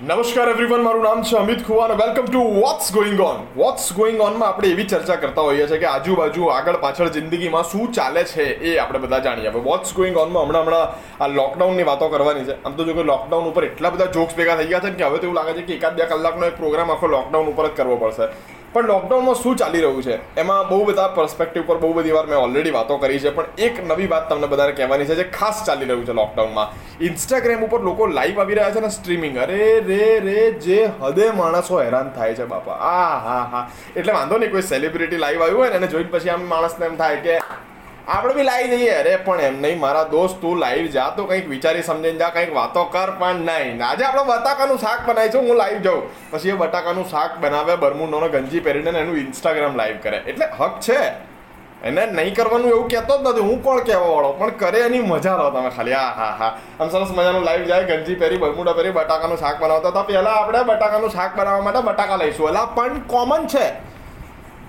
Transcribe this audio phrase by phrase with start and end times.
[0.00, 4.20] નમસ્કાર એવરીવન મારું નામ છે અમિત ખુવા અને welcome to what's going on what's going
[4.26, 8.46] ઓનમાં આપણે એવી ચર્ચા કરતા હોઈએ છીએ કે આજુબાજુ આગળ પાછળ જિંદગીમાં શું ચાલે છે
[8.68, 9.50] એ આપણે બધા જાણીએ.
[9.50, 12.56] હવે વોટ્સ ગોઈંગ ઓનમાં હમણાં હમણાં આ લોકડાઉનની વાતો કરવાની છે.
[12.64, 15.18] આમ તો જો કે લોકડાઉન ઉપર એટલા બધા જોક્સ ભેગા થઈ ગયા છે કે હવે
[15.18, 17.96] તો એવું લાગે છે કે એકાદ બે કલાકનો એક પ્રોગ્રામ આખો લોકડાઉન ઉપર જ કરવો
[17.96, 18.32] પડશે.
[18.72, 20.40] પણ લોકડાઉનમાં શું ચાલી રહ્યું છે?
[20.40, 23.80] એમાં બહુ બધા પર્સપેક્ટિવ પર બહુ બધી વાર મેં ઓલરેડી વાતો કરી છે, પણ એક
[23.88, 26.68] નવી વાત તમને બધાને કહેવાની છે જે ખાસ ચાલી રહ્યું છે લોકડાઉનમાં
[27.04, 31.82] ઇન્સ્ટાગ્રામ ઉપર લોકો લાઈવ આવી રહ્યા છે ને સ્ટ્રીમિંગ અરે રે રે, જે હદે માણસો
[31.82, 32.72] હેરાન થાય છે બાપા.
[32.72, 33.70] આ, હા હા.
[33.96, 36.96] એટલે વાંધો નહીં, કોઈ સેલિબ્રિટી લાઈવ આવ્યું હોય ને એને જોઈને પછી આમ માણસને એમ
[36.96, 37.38] થાય કે
[38.08, 38.90] આપણે બી લાવી જઈએ.
[38.90, 42.56] અરે, પણ એમ નહીં, મારા દોસ્ત, તું લાઈવ જા, તો કંઈક વિચારી સમજીને જા, કંઈક
[42.56, 43.86] વાતો કર, પણ નહીં.
[43.86, 46.30] આજે આપણે બટાકાનું શાક બનાવીશું હું લાઈવ જાઉં.
[46.30, 50.16] પછી એ બટાકાનું શાક બનાવે બરમુંડોનો ગંજી પહેરીને એનું ઇન્સ્ટાગ્રામ લાઈવ કરે.
[50.16, 51.30] એટલે હક છે.
[51.84, 53.40] એને નહીં કરવાનું એવું કહેતો જ નથી.
[53.40, 55.92] હું કોણ કહેવા વાળો પણ કરે એની મજા લો તમે ખાલી.
[55.92, 56.58] આ, હા હા.
[56.80, 60.02] આમ સરસ મજાનું લાઈવ જાય, ગંજી પહેરી, બરમુડા પહેરી, બટાકાનું શાક બનાવતા હતા.
[60.02, 62.48] પહેલાં આપણે બટાકાનું શાક બનાવવા માટે બટાકા લઈશું.
[62.48, 63.89] એટલે પણ કોમન છે.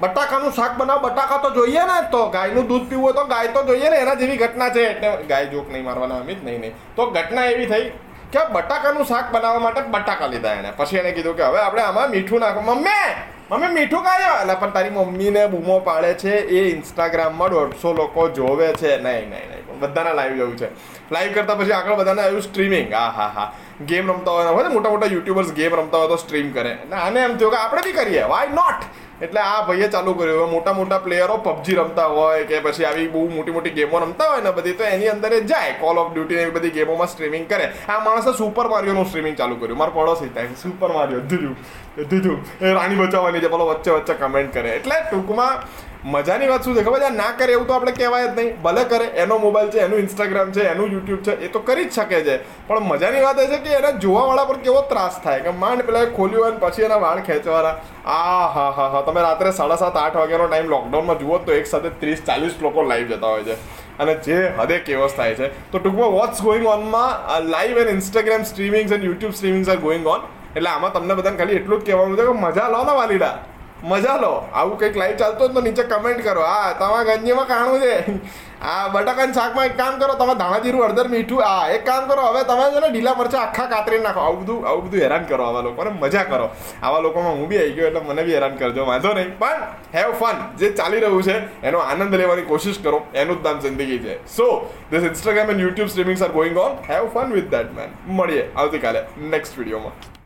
[0.00, 3.88] બટાકાનું શાક બનાવો, બટાકા તો જોઈએ ને તો ગાયનું દૂધ પીવું તો ગાય તો જોઈએ
[3.90, 4.90] ને, એના જેવી ઘટના છે.
[4.90, 6.74] એટલે ગાય જોક નહીં મારવાના અમિત નહીં નહીં.
[6.96, 7.92] તો ઘટના એવી થઈ
[8.32, 10.72] કે બટાકાનું શાક બનાવવા માટે બટાકા લીધા એને.
[10.76, 12.60] પછી એને કીધું કે હવે આપણે આમાં મીઠું નાખો.
[12.60, 13.08] મમ્મી
[13.50, 18.72] મમ્મી, મીઠું કાઢ્યો એટલે પણ તારી મમ્મીને બૂમો પાડે છે, એ ઇન્સ્ટાગ્રામમાં દોઢસો લોકો જોવે
[18.72, 18.96] છે.
[18.96, 19.80] નહીં નહીં નહીં.
[19.80, 20.68] બધાના લાઈવ જવું છે.
[21.10, 23.52] લાઈવ કરતા પછી આગળ બધાને આવ્યું સ્ટ્રીમિંગ હા હા હા.
[23.86, 26.70] ગેમ રમતા હોય ને મોટા મોટા યુટ્યુબર્સ ગેમ રમતા હોય તો સ્ટ્રીમ કરે.
[26.70, 28.22] એટલે આને એમ થયું કે આપણે બી કરીએ.
[28.22, 28.80] વાય નોટ
[29.22, 30.42] એટલે આ ભાઈએ ચાલુ કર્યું.
[30.42, 34.24] હવે મોટા મોટા પ્લેયરો પબજી રમતા હોય કે પછી આવી બહુ મોટી મોટી ગેમો રમતા
[34.24, 35.72] હોય ને બધી, તો એની અંદર જાય.
[35.80, 37.72] કોલ ઓફ ડ્યુટી એવી બધી ગેમોમાં સ્ટ્રીમિંગ કરે.
[37.88, 39.78] આ માણસે સુપર મારિયોનું સ્ટ્રીમિંગ ચાલુ કર્યું.
[39.78, 40.46] મારો પડોશી થાય.
[40.62, 41.56] સુપર મારિયો દીધું
[42.10, 44.76] દીધું એ રાણી બચાવવાની છે પેલો વચ્ચે વચ્ચે કમેન્ટ કરે.
[44.76, 45.54] એટલે ટૂંકમાં
[46.06, 46.82] મજાની વાત શું છે?
[46.82, 47.16] ખબર છે?
[47.16, 48.62] ના કરે એવું તો આપણે કહેવાય જ નહીં.
[48.62, 51.92] ભલે કરે, એનો મોબાઈલ છે, એનું ઇન્સ્ટાગ્રામ છે, એનું યુટ્યુબ છે, એ તો કરી જ
[51.92, 52.66] શકે છે.
[52.68, 56.04] પણ મજાની વાત એ છે કે એને જોવાવાળા પર કેવો ત્રાસ થાય કે માંડ પેલા
[56.04, 57.74] ખોલ્યું હોય પછી એના વાળ ખેંચવાના.
[58.10, 59.02] આ હા હા હા.
[59.02, 62.82] તમે રાત્રે સાડા સાત, આઠ વાગ્યાનો ટાઈમ લોકડાઉનમાં જુઓ તો એક સાથે ત્રીસ, ચાલીસ લોકો
[62.82, 63.54] લાઈવ જતા હોય છે.
[63.98, 65.70] અને જે હદે કેવસ થાય છે.
[65.70, 70.20] તો ટૂંકમાં what's going ઓનમાં live and Instagram streamings and YouTube streamings are going on
[70.56, 73.38] એટલે આમાં તમને બધાને ખાલી એટલું જ કહેવાનું છે કે મજા લો ને વાલીડા.
[73.82, 74.32] મજા લો.
[74.54, 76.42] આવું કંઈક લાઈવ ચાલતો તો નીચે કમેન્ટ કરો.
[76.42, 78.20] હા તમારા ગંજીમાં કાણું છે.
[78.62, 82.22] આ બટાકાના શાકમાં એક કામ કરો, તમે ધાણા જીરું હળદર, મીઠું, આ એક કામ કરો.
[82.30, 84.20] હવે તમે છે ને ઢીલા મરચા આખા કાતરી નાખો.
[84.20, 86.48] આવું બધું આવું બધું હેરાન કરો આવા લોકોને મજા કરો.
[86.82, 88.86] આવા લોકોમાં હું બી આવી ગયો એટલે મને બી હેરાન કરજો.
[88.90, 89.30] વાંધો નહીં.
[89.38, 89.62] પણ
[89.92, 93.02] હેવ ફન જે ચાલી રહ્યું છે, એનો આનંદ લેવાની કોશિશ કરો.
[93.14, 94.18] એનું જ નામ જિંદગી છે.
[94.36, 94.50] So
[94.90, 98.44] this Instagram and YouTube streamings are going on have fun with that man મળીએ.
[98.56, 99.00] આવતીકાલે
[99.34, 100.25] નેક્સ્ટ વિડીયોમાં